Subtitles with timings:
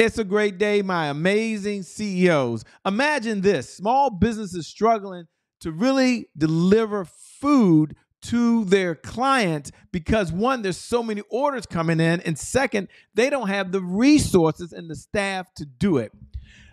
[0.00, 2.64] It's a great day, my amazing CEOs.
[2.86, 5.26] Imagine this small businesses struggling
[5.60, 12.22] to really deliver food to their clients because one, there's so many orders coming in,
[12.22, 16.12] and second, they don't have the resources and the staff to do it.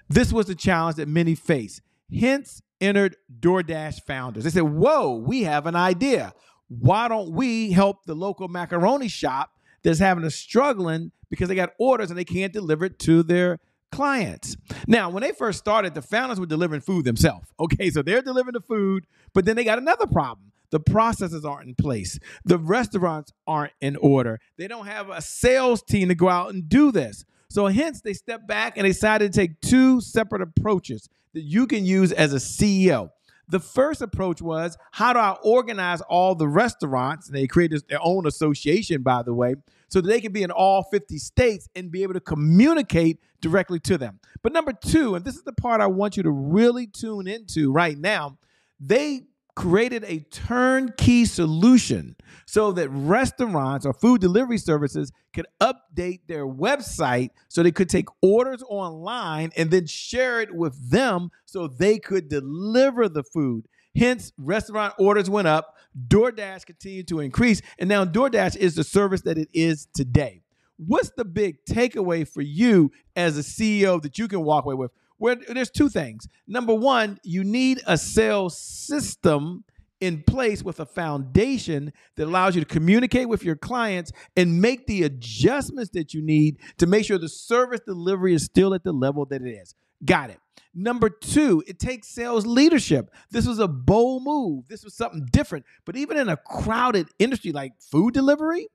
[0.08, 1.82] This was the challenge that many face.
[2.18, 4.46] Hence, entered DoorDash founders.
[4.46, 6.34] They said, Whoa, we have an idea.
[6.70, 9.52] Why don't we help the local macaroni shop
[9.84, 13.60] that's having a struggling because they got orders and they can't deliver it to their
[13.92, 14.58] clients.
[14.88, 17.48] Now, when they first started, the founders were delivering food themselves.
[17.60, 20.52] Okay, so they're delivering the food, but then they got another problem.
[20.70, 22.20] The processes aren't in place.
[22.46, 24.40] The restaurants aren't in order.
[24.58, 27.26] They don't have a sales team to go out and do this.
[27.50, 31.66] So, hence, they stepped back and they decided to take two separate approaches that you
[31.66, 33.10] can use as a CEO.
[33.50, 37.28] The first approach was how do I organize all the restaurants?
[37.28, 39.56] And they created their own association, by the way,
[39.88, 43.80] so that they can be in all 50 states and be able to communicate directly
[43.82, 44.20] to them.
[44.42, 47.72] But number two, and this is the part I want you to really tune into
[47.72, 48.38] right now,
[48.80, 49.22] they
[49.58, 57.32] created a turnkey solution so that restaurants or food delivery services could update their website
[57.48, 62.30] so they could take orders online and then share it with them so they could
[62.30, 63.68] deliver the food.
[63.98, 65.76] Hence, restaurant orders went up,
[66.08, 70.44] DoorDash continued to increase, and now DoorDash is the service that it is today.
[70.78, 74.92] What's the big takeaway for you as a CEO that you can walk away with?
[75.18, 76.28] Where there's two things.
[76.48, 79.64] Number one, you need a sales system
[80.00, 84.86] in place with a foundation that allows you to communicate with your clients and make
[84.86, 88.92] the adjustments that you need to make sure the service delivery is still at the
[88.92, 89.74] level that it is.
[90.06, 90.40] Got it.
[90.76, 93.10] Number two, it takes sales leadership.
[93.32, 94.68] This was a bold move.
[94.68, 95.66] This was something different.
[95.86, 98.68] But even in a crowded industry like food delivery,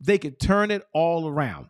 [0.00, 1.66] they could turn it all around.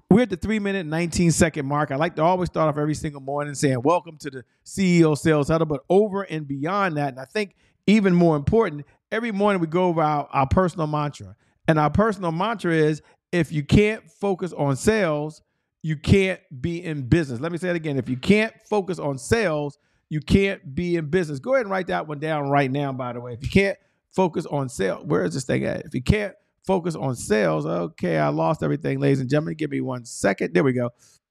[0.10, 1.92] We're at the three minute, 19 second mark.
[1.92, 5.48] I like to always start off every single morning saying, Welcome to the CEO Sales
[5.48, 5.66] Huddle.
[5.66, 7.56] But over and beyond that, and I think
[7.88, 11.36] even more important, every morning we go over our, our personal mantra.
[11.68, 15.42] And our personal mantra is if you can't focus on sales,
[15.86, 17.40] you can't be in business.
[17.40, 18.00] Let me say it again.
[18.00, 19.78] If you can't focus on sales,
[20.10, 21.38] you can't be in business.
[21.38, 23.34] Go ahead and write that one down right now, by the way.
[23.34, 23.78] If you can't
[24.12, 25.86] focus on sales, where is this thing at?
[25.86, 26.34] If you can't
[26.66, 29.54] focus on sales, okay, I lost everything, ladies and gentlemen.
[29.54, 30.56] Give me one second.
[30.56, 30.90] There we go.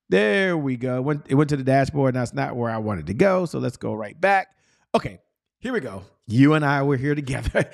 [0.09, 0.99] There we go.
[0.99, 2.15] It went, to the dashboard.
[2.15, 3.47] and That's not where I wanted to go.
[3.47, 4.55] So let's go right back.
[4.95, 5.19] Okay,
[5.59, 6.05] here we go.
[6.29, 7.69] You and I were here together.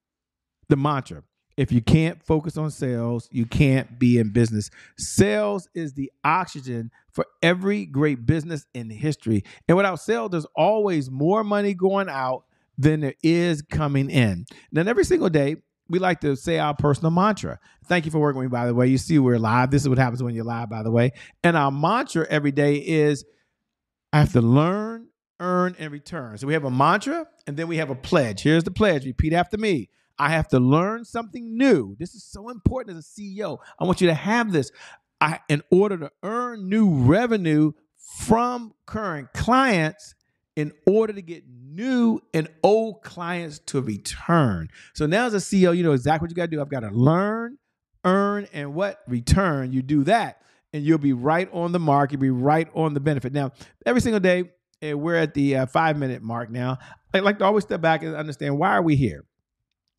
[0.70, 1.22] the mantra
[1.56, 4.70] if you can't focus on sales, you can't be in business.
[4.96, 9.44] Sales is the oxygen for every great business in history.
[9.68, 12.44] And without sales, there's always more money going out
[12.76, 14.46] than there is coming in.
[14.72, 15.56] Then every single day,
[15.88, 17.58] we like to say our personal mantra.
[17.86, 18.86] Thank you for working with me, by the way.
[18.86, 19.70] You see, we're live.
[19.70, 21.12] This is what happens when you're live, by the way.
[21.42, 23.24] And our mantra every day is
[24.12, 25.08] I have to learn,
[25.40, 26.38] earn, and return.
[26.38, 28.42] So we have a mantra and then we have a pledge.
[28.42, 29.04] Here's the pledge.
[29.04, 29.90] Repeat after me.
[30.18, 31.96] I have to learn something new.
[31.98, 33.58] This is so important as a CEO.
[33.78, 34.70] I want you to have this.
[35.20, 40.14] I, in order to earn new revenue from current clients,
[40.56, 44.68] in order to get new and old clients to return.
[44.94, 46.60] So now as a CEO, you know exactly what you got to do.
[46.60, 47.58] I've got to learn,
[48.04, 49.72] earn, and what return.
[49.72, 52.12] You do that, and you'll be right on the mark.
[52.12, 53.32] You'll be right on the benefit.
[53.32, 53.50] Now,
[53.84, 54.44] every single day,
[54.80, 56.78] and we're at the uh, five minute mark now.
[57.12, 59.24] I like to always step back and understand why are we here?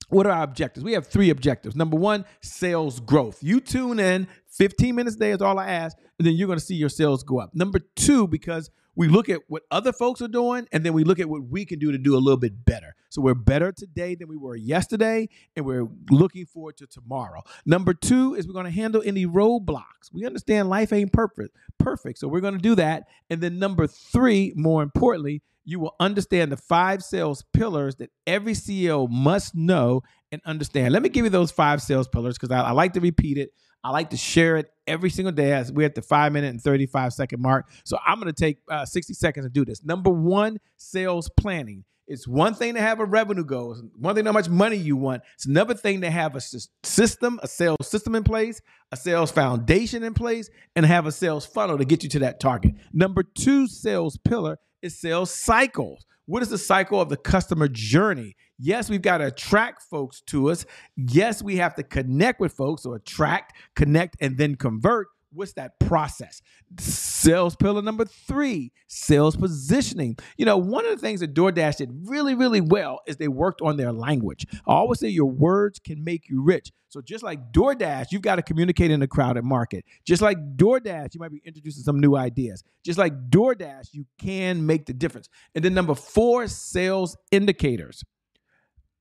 [0.09, 0.83] What are our objectives?
[0.83, 1.75] We have three objectives.
[1.75, 3.39] Number one, sales growth.
[3.41, 6.59] You tune in 15 minutes a day is all I ask, and then you're going
[6.59, 7.51] to see your sales go up.
[7.53, 11.19] Number two, because we look at what other folks are doing, and then we look
[11.19, 12.95] at what we can do to do a little bit better.
[13.09, 17.41] So we're better today than we were yesterday, and we're looking forward to tomorrow.
[17.65, 20.11] Number two is we're going to handle any roadblocks.
[20.11, 22.19] We understand life ain't perfect, perfect.
[22.19, 23.03] So we're going to do that.
[23.29, 28.53] And then number three, more importantly, you will understand the five sales pillars that every
[28.53, 30.93] CEO must know and understand.
[30.93, 33.49] Let me give you those five sales pillars because I, I, like to repeat it.
[33.85, 36.59] I like to share it every single day as we're at the five minute and
[36.59, 37.69] 35 second mark.
[37.83, 39.85] So I'm going to take uh, 60 seconds to do this.
[39.85, 41.83] Number one, sales planning.
[42.07, 43.73] It's one thing to have a revenue goal.
[43.73, 45.21] It's one thing how much money you want.
[45.35, 46.41] It's another thing to have a
[46.81, 48.59] system, a sales system in place,
[48.91, 52.39] a sales foundation in place, and have a sales funnel to get you to that
[52.39, 52.73] target.
[52.91, 56.07] Number two sales pillar is sales cycles.
[56.27, 58.35] What is the cycle of the customer journey?
[58.57, 60.65] Yes, we've got to attract folks to us.
[60.95, 65.79] Yes, we have to connect with folks, or attract, connect, and then convert what's that
[65.79, 66.41] process?
[66.79, 70.17] Sales pillar number three, sales positioning.
[70.37, 73.61] You know, one of the things that DoorDash did really, really well is they worked
[73.61, 74.45] on their language.
[74.67, 76.71] I always say your words can make you rich.
[76.89, 79.83] So just like DoorDash, you've got to communicate in a crowded market.
[80.05, 82.63] Just like DoorDash, you might be introducing some new ideas.
[82.85, 85.27] Just like DoorDash, you can make the difference.
[85.53, 88.03] And then number four, sales indicators.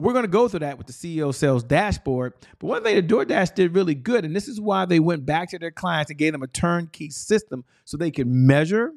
[0.01, 2.35] We're going to go through that with the CEO sales dashboard.
[2.59, 5.51] But one thing that DoorDash did really good, and this is why they went back
[5.51, 8.93] to their clients and gave them a turnkey system so they could measure,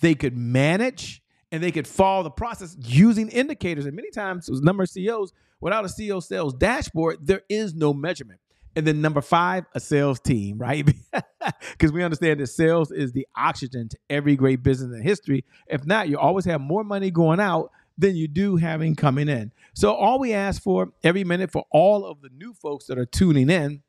[0.00, 3.86] they could manage, and they could follow the process using indicators.
[3.86, 7.92] And many times, as number of CEOs, without a CEO sales dashboard, there is no
[7.92, 8.40] measurement.
[8.76, 10.88] And then number five, a sales team, right?
[11.72, 15.44] Because we understand that sales is the oxygen to every great business in history.
[15.66, 19.52] If not, you always have more money going out than you do having coming in.
[19.74, 23.06] So all we ask for every minute for all of the new folks that are
[23.06, 23.82] tuning in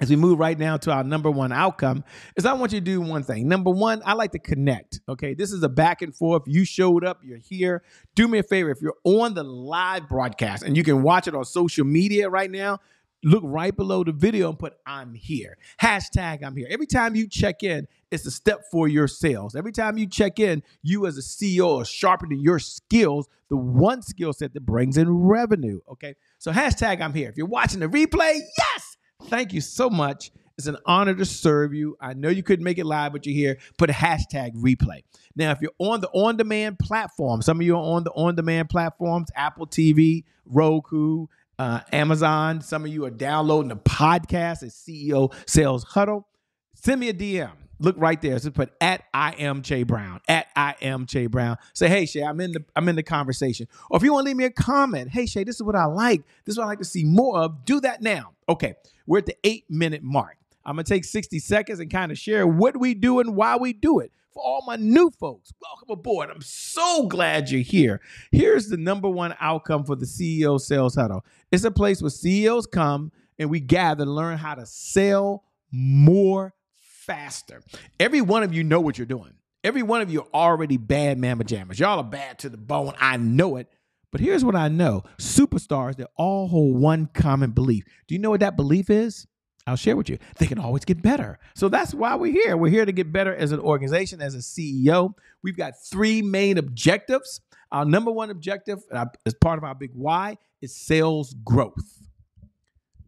[0.00, 2.02] as we move right now to our number one outcome
[2.36, 3.46] is I want you to do one thing.
[3.46, 5.00] Number one, I like to connect.
[5.08, 6.42] Okay, this is a back and forth.
[6.46, 7.82] You showed up, you're here.
[8.14, 11.34] Do me a favor if you're on the live broadcast and you can watch it
[11.34, 12.80] on social media right now
[13.24, 15.56] look right below the video and put I'm here.
[15.80, 16.66] Hashtag I'm here.
[16.70, 19.54] Every time you check in, it's a step for your sales.
[19.54, 24.02] Every time you check in, you as a CEO are sharpening your skills, the one
[24.02, 25.80] skill set that brings in revenue.
[25.90, 26.14] Okay.
[26.38, 27.28] So hashtag I'm here.
[27.28, 30.30] If you're watching the replay, yes, thank you so much.
[30.58, 31.96] It's an honor to serve you.
[32.00, 33.58] I know you couldn't make it live, but you're here.
[33.78, 35.02] Put a hashtag replay.
[35.34, 38.34] Now, if you're on the on demand platform, some of you are on the on
[38.34, 41.26] demand platforms, Apple TV, Roku,
[41.58, 42.60] uh, Amazon.
[42.60, 46.26] Some of you are downloading the podcast at CEO Sales Huddle.
[46.74, 47.52] Send me a DM.
[47.78, 48.38] Look right there.
[48.38, 50.20] So put at I am Che Brown.
[50.28, 51.56] At I am Che Brown.
[51.74, 53.66] Say, hey Che, I'm in the I'm in the conversation.
[53.90, 55.86] Or if you want to leave me a comment, hey Che, this is what I
[55.86, 56.22] like.
[56.44, 57.64] This is what I like to see more of.
[57.64, 58.34] Do that now.
[58.48, 58.74] Okay,
[59.06, 60.36] we're at the eight minute mark.
[60.64, 63.72] I'm gonna take 60 seconds and kind of share what we do and why we
[63.72, 66.30] do it for all my new folks, welcome aboard.
[66.30, 68.00] I'm so glad you're here.
[68.30, 72.66] Here's the number one outcome for the CEO Sales Huddle it's a place where CEOs
[72.66, 77.62] come and we gather to learn how to sell more faster.
[77.98, 79.32] Every one of you know what you're doing.
[79.64, 81.78] Every one of you are already bad mamma jammas.
[81.78, 82.94] Y'all are bad to the bone.
[82.98, 83.68] I know it.
[84.10, 87.84] But here's what I know superstars they all hold one common belief.
[88.06, 89.26] Do you know what that belief is?
[89.66, 90.18] I'll share with you.
[90.38, 91.38] They can always get better.
[91.54, 92.56] So that's why we're here.
[92.56, 95.14] We're here to get better as an organization, as a CEO.
[95.42, 97.40] We've got three main objectives.
[97.70, 98.80] Our number one objective,
[99.24, 102.02] as part of our big why, is sales growth.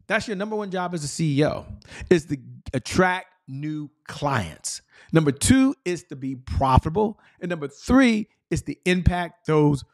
[0.06, 1.64] That's your number one job as a CEO,
[2.08, 2.36] is to
[2.72, 4.80] attract new clients.
[5.12, 7.18] Number two is to be profitable.
[7.40, 9.84] And number three is to impact those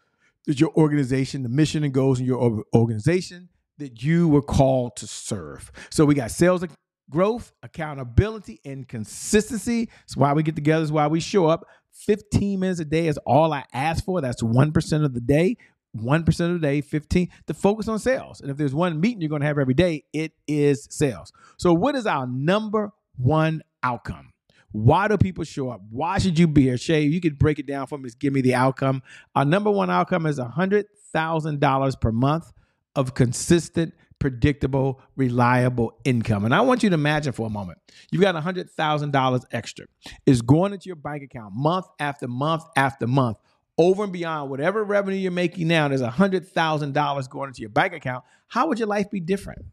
[0.46, 3.48] that your organization, the mission and goals in your organization
[3.80, 5.70] that you were called to serve.
[5.90, 6.64] So we got sales
[7.10, 9.90] growth, accountability, and consistency.
[10.04, 11.66] It's why we get together, it's why we show up.
[11.92, 14.20] 15 minutes a day is all I ask for.
[14.20, 15.56] That's 1% of the day.
[15.96, 18.40] 1% of the day, 15 to focus on sales.
[18.40, 21.32] And if there's one meeting you're going to have every day, it is sales.
[21.58, 24.32] So, what is our number one outcome?
[24.70, 25.80] Why do people show up?
[25.90, 26.78] Why should you be here?
[26.78, 28.04] Che, you could break it down for me.
[28.04, 29.02] Just Give me the outcome.
[29.34, 32.52] Our number one outcome is $100,000 per month
[32.96, 36.44] of consistent, predictable, reliable income.
[36.44, 37.78] And I want you to imagine for a moment
[38.10, 39.86] you've got $100,000 extra.
[40.26, 43.38] It's going into your bank account month after month after month.
[43.78, 48.24] Over and beyond whatever revenue you're making now, there's $100,000 going into your bank account.
[48.48, 49.64] How would your life be different?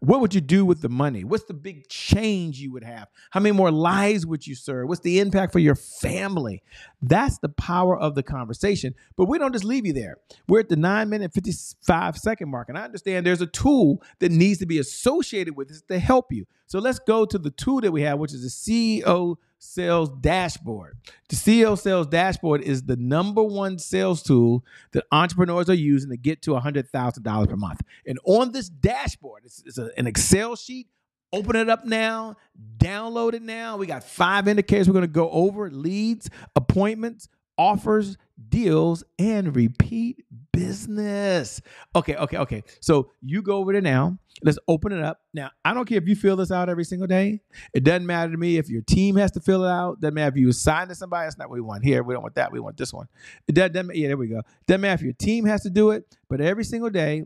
[0.00, 1.24] What would you do with the money?
[1.24, 3.08] What's the big change you would have?
[3.30, 4.88] How many more lives would you serve?
[4.88, 6.62] What's the impact for your family?
[7.02, 8.94] That's the power of the conversation.
[9.16, 10.18] But we don't just leave you there.
[10.48, 12.68] We're at the nine minute, 55 second mark.
[12.68, 16.32] And I understand there's a tool that needs to be associated with this to help
[16.32, 16.46] you.
[16.66, 20.96] So let's go to the tool that we have, which is the CEO sales dashboard.
[21.28, 26.16] The CEO sales dashboard is the number one sales tool that entrepreneurs are using to
[26.16, 27.82] get to $100,000 per month.
[28.06, 30.88] And on this dashboard, it's, it's a, an Excel sheet.
[31.32, 32.36] Open it up now,
[32.78, 33.76] download it now.
[33.76, 38.16] We got five indicators we're going to go over leads, appointments, offers,
[38.48, 41.60] deals, and repeat business.
[41.94, 42.62] Okay, okay, okay.
[42.80, 44.18] So you go over there now.
[44.42, 45.20] Let's open it up.
[45.32, 47.40] Now, I don't care if you fill this out every single day.
[47.74, 50.00] It doesn't matter to me if your team has to fill it out.
[50.00, 51.26] Doesn't matter if you assign to somebody.
[51.26, 52.02] That's not what we want here.
[52.02, 52.52] We don't want that.
[52.52, 53.06] We want this one.
[53.48, 54.42] It doesn't, yeah, there we go.
[54.66, 57.24] Doesn't matter if your team has to do it, but every single day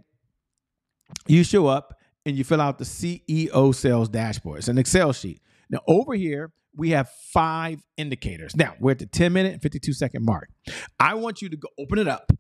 [1.26, 1.94] you show up
[2.25, 4.58] and you fill out the CEO sales dashboard.
[4.58, 5.40] It's an Excel sheet.
[5.68, 8.56] Now, over here, we have five indicators.
[8.56, 10.50] Now, we're at the 10 minute and 52 second mark.
[10.98, 12.32] I want you to go open it up,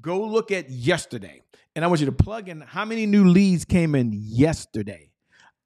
[0.00, 1.42] go look at yesterday,
[1.74, 5.10] and I want you to plug in how many new leads came in yesterday.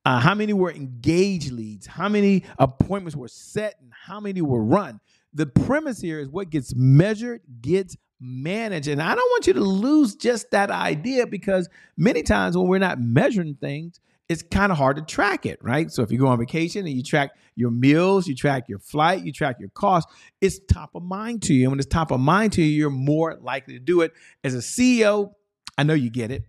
[0.05, 1.87] Uh, how many were engaged leads?
[1.87, 5.01] How many appointments were set and how many were run?
[5.33, 8.89] The premise here is what gets measured gets managed.
[8.89, 12.79] And I don't want you to lose just that idea because many times when we're
[12.79, 15.91] not measuring things, it's kind of hard to track it, right?
[15.91, 19.25] So if you go on vacation and you track your meals, you track your flight,
[19.25, 21.65] you track your costs, it's top of mind to you.
[21.65, 24.13] And when it's top of mind to you, you're more likely to do it.
[24.43, 25.33] As a CEO,
[25.77, 26.45] I know you get it,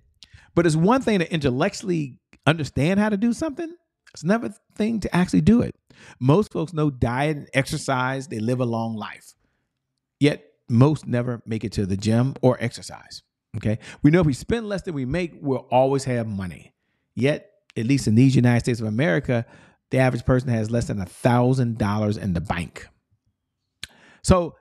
[0.55, 3.75] but it's one thing to intellectually understand how to do something.
[4.13, 5.75] It's another thing to actually do it.
[6.19, 9.33] Most folks know diet and exercise, they live a long life.
[10.19, 13.23] Yet most never make it to the gym or exercise.
[13.57, 13.79] Okay.
[14.01, 16.73] We know if we spend less than we make, we'll always have money.
[17.15, 19.45] Yet at least in these United States of America,
[19.91, 22.87] the average person has less than a thousand dollars in the bank.
[24.23, 24.55] So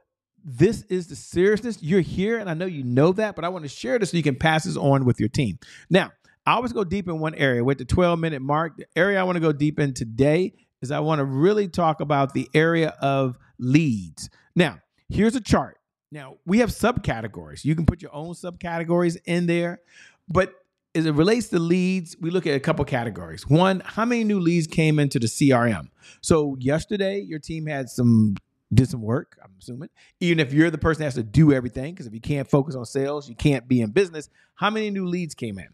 [0.45, 1.83] this is the seriousness.
[1.83, 4.16] You're here, and I know you know that, but I want to share this so
[4.16, 5.59] you can pass this on with your team.
[5.88, 6.11] Now,
[6.45, 7.62] I always go deep in one area.
[7.62, 10.90] With the 12 minute mark, the area I want to go deep in today is
[10.90, 14.28] I want to really talk about the area of leads.
[14.57, 15.78] Now, here's a chart.
[16.11, 17.64] Now, we have subcategories.
[17.64, 19.81] You can put your own subcategories in there,
[20.28, 20.52] but
[20.95, 23.47] as it relates to leads, we look at a couple categories.
[23.49, 25.89] One, how many new leads came into the CRM?
[26.21, 28.37] So yesterday, your team had some
[28.75, 29.39] did some work.
[29.43, 32.21] I'm assuming, even if you're the person that has to do everything, because if you
[32.21, 34.31] can't focus on sales, you can't be in business.
[34.55, 35.69] How many new leads came in?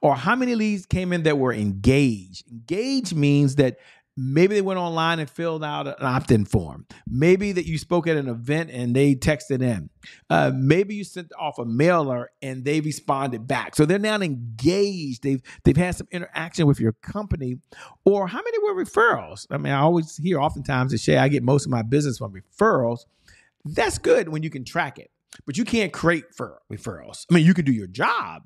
[0.00, 2.48] Or how many leads came in that were engaged?
[2.50, 3.78] Engaged means that
[4.20, 6.86] Maybe they went online and filled out an opt in form.
[7.06, 9.90] Maybe that you spoke at an event and they texted in.
[10.28, 13.76] Uh, maybe you sent off a mailer and they responded back.
[13.76, 15.22] So they're now engaged.
[15.22, 17.58] They've they've had some interaction with your company.
[18.04, 19.46] Or how many were referrals?
[19.52, 22.32] I mean, I always hear oftentimes that say I get most of my business from
[22.32, 23.00] referrals.
[23.64, 25.12] That's good when you can track it,
[25.46, 27.24] but you can't create for referrals.
[27.30, 28.42] I mean, you can do your job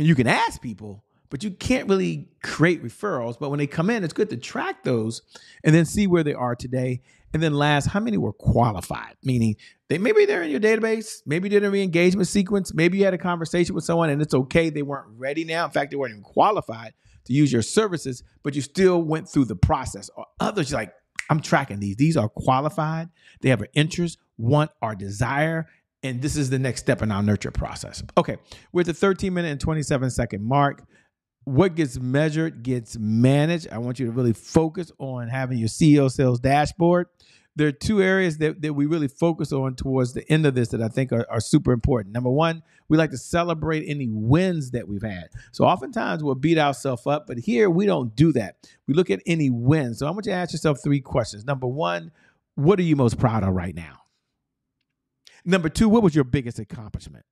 [0.00, 3.38] and you can ask people, but you can't really create referrals.
[3.38, 5.22] But when they come in, it's good to track those
[5.64, 7.00] and then see where they are today.
[7.32, 9.14] And then last, how many were qualified?
[9.22, 9.54] Meaning
[9.88, 13.18] they maybe they're in your database, maybe did a re-engagement sequence, maybe you had a
[13.18, 15.64] conversation with someone and it's okay, they weren't ready now.
[15.64, 16.92] In fact, they weren't even qualified
[17.26, 20.10] to use your services, but you still went through the process.
[20.16, 20.92] Or others like,
[21.28, 21.94] I'm tracking these.
[21.94, 23.08] These are qualified,
[23.40, 25.68] they have an interest, want, or desire,
[26.02, 28.02] and this is the next step in our nurture process.
[28.16, 28.38] Okay,
[28.72, 30.82] we're at the 13 minute and 27 second mark
[31.44, 33.68] what gets measured gets managed.
[33.70, 37.06] I want you to really focus on having your CEO sales dashboard.
[37.56, 40.68] There are two areas that, that we really focus on towards the end of this
[40.68, 42.14] that I think are, are super important.
[42.14, 45.28] Number one, we like to celebrate any wins that we've had.
[45.50, 48.68] So oftentimes we'll beat ourselves up, but here we don't do that.
[48.86, 49.98] We look at any wins.
[49.98, 51.44] So I want you to ask yourself three questions.
[51.44, 52.12] Number one,
[52.54, 54.02] what are you most proud of right now?
[55.44, 57.24] Number two, what was your biggest accomplishment?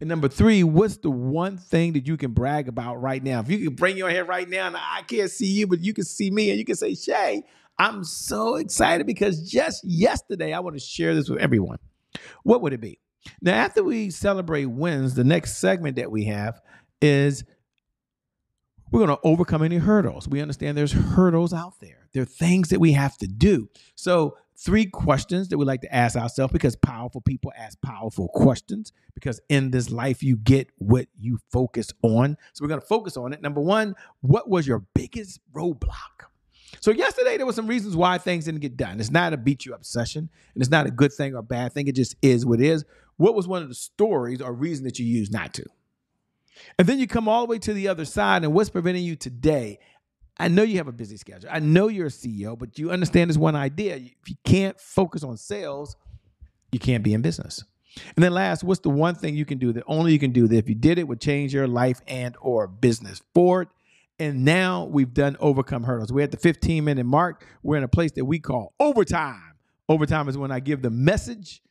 [0.00, 3.40] And number three, what's the one thing that you can brag about right now?
[3.40, 5.92] If you can bring your head right now, and I can't see you, but you
[5.92, 7.42] can see me, and you can say, Che,
[7.78, 11.78] I'm so excited because just yesterday I want to share this with everyone.
[12.42, 12.98] What would it be?
[13.42, 16.60] Now, after we celebrate wins, the next segment that we have
[17.02, 17.44] is
[18.90, 20.26] we're going to overcome any hurdles.
[20.26, 22.08] We understand there's hurdles out there.
[22.12, 23.68] There are things that we have to do.
[23.94, 28.92] So three questions that we like to ask ourselves because powerful people ask powerful questions
[29.14, 32.36] because in this life you get what you focus on.
[32.52, 33.40] So we're going to focus on it.
[33.40, 36.26] Number 1, what was your biggest roadblock?
[36.80, 39.00] So yesterday there were some reasons why things didn't get done.
[39.00, 41.72] It's not a beat you up session, and it's not a good thing or bad
[41.72, 41.88] thing.
[41.88, 42.84] It just is what it is.
[43.16, 45.64] What was one of the stories or reason that you used not to?
[46.78, 49.16] And then you come all the way to the other side, and what's preventing you
[49.16, 49.78] today?
[50.40, 51.50] I know you have a busy schedule.
[51.52, 53.96] I know you're a CEO, but you understand this one idea.
[53.96, 55.96] If you can't focus on sales,
[56.72, 57.62] you can't be in business.
[58.16, 60.48] And then last, what's the one thing you can do that only you can do
[60.48, 63.68] that if you did it would change your life and or business forward?
[64.18, 66.12] And now we've done overcome hurdles.
[66.12, 67.46] We're at the 15 minute mark.
[67.62, 69.54] We're in a place that we call overtime.
[69.90, 71.62] Overtime is when I give the message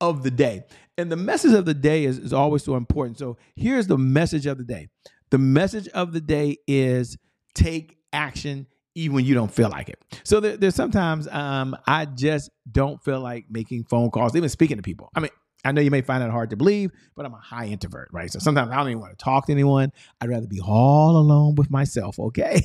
[0.00, 0.64] of the day.
[0.98, 3.18] And the message of the day is, is always so important.
[3.18, 4.88] So here's the message of the day.
[5.30, 7.16] The message of the day is
[7.54, 10.02] take action even when you don't feel like it.
[10.24, 14.76] So there, there's sometimes um, I just don't feel like making phone calls, even speaking
[14.76, 15.10] to people.
[15.14, 15.30] I mean,
[15.64, 18.30] I know you may find that hard to believe, but I'm a high introvert, right?
[18.30, 19.92] So sometimes I don't even want to talk to anyone.
[20.20, 22.62] I'd rather be all alone with myself, okay?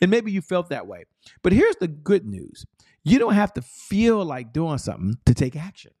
[0.00, 1.04] and maybe you felt that way.
[1.42, 2.64] But here's the good news
[3.04, 5.92] you don't have to feel like doing something to take action.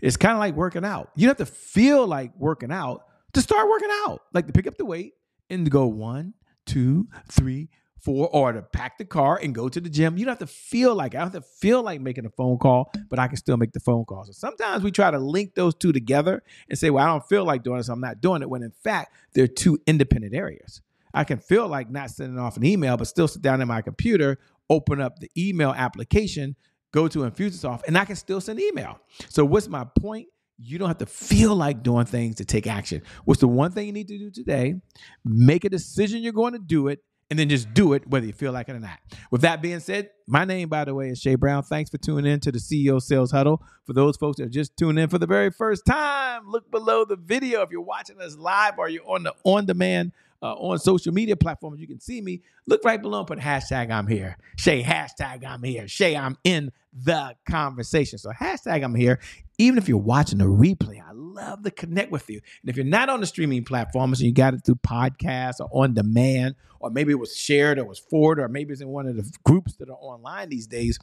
[0.00, 1.10] It's kind of like working out.
[1.16, 4.68] You don't have to feel like working out to start working out, like to pick
[4.68, 5.14] up the weight
[5.50, 6.34] and to go one,
[6.66, 7.68] two, three,
[8.02, 10.16] for or to pack the car and go to the gym.
[10.16, 12.58] You don't have to feel like I don't have to feel like making a phone
[12.58, 14.24] call, but I can still make the phone call.
[14.24, 17.44] So sometimes we try to link those two together and say, well, I don't feel
[17.44, 20.82] like doing this, I'm not doing it, when in fact they're two independent areas.
[21.14, 23.82] I can feel like not sending off an email, but still sit down in my
[23.82, 26.56] computer, open up the email application,
[26.90, 28.98] go to Infusionsoft, and I can still send email.
[29.28, 30.28] So what's my point?
[30.58, 33.02] You don't have to feel like doing things to take action.
[33.24, 34.76] What's the one thing you need to do today?
[35.24, 37.00] Make a decision you're going to do it
[37.32, 38.98] and then just do it whether you feel like it or not.
[39.30, 41.62] With that being said, my name, by the way, is Che Brown.
[41.62, 43.62] Thanks for tuning in to the CEO Sales Huddle.
[43.86, 47.06] For those folks that are just tuning in for the very first time, look below
[47.06, 47.62] the video.
[47.62, 50.12] If you're watching us live or you're on the on demand
[50.42, 52.42] uh, on social media platforms, you can see me.
[52.66, 54.36] Look right below and put hashtag I'm here.
[54.58, 55.86] Che, hashtag I'm here.
[55.86, 58.18] Che, I'm in the conversation.
[58.18, 59.20] So hashtag I'm here.
[59.62, 62.40] Even if you're watching a replay, I love to connect with you.
[62.62, 65.68] And if you're not on the streaming platforms and you got it through podcasts or
[65.72, 69.06] on demand, or maybe it was shared or was forwarded, or maybe it's in one
[69.06, 70.98] of the groups that are online these days,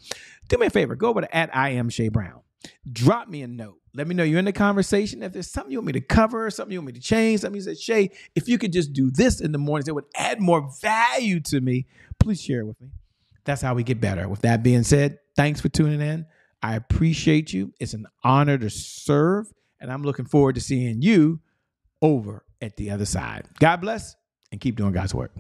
[0.50, 0.96] do me a favor.
[0.96, 2.42] Go over to at I am Che Brown.
[2.92, 3.78] Drop me a note.
[3.94, 5.24] Let me know you're in the conversation.
[5.24, 7.56] If there's something you want me to cover, something you want me to change, something
[7.56, 10.42] you said, Che, if you could just do this in the mornings, it would add
[10.42, 11.88] more value to me.
[12.20, 12.90] Please share it with me.
[13.46, 14.28] That's how we get better.
[14.28, 16.26] With that being said, thanks for tuning in.
[16.62, 17.74] I appreciate you.
[17.80, 21.40] It's an honor to serve, and I'm looking forward to seeing you
[22.02, 23.46] over at the other side.
[23.60, 24.16] God bless
[24.52, 25.32] and keep doing God's work.